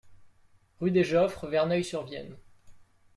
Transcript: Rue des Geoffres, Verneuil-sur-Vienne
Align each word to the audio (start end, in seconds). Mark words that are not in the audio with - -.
Rue 0.79 0.89
des 0.89 1.03
Geoffres, 1.03 1.47
Verneuil-sur-Vienne 1.47 2.35